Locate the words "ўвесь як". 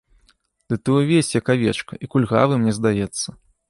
0.95-1.53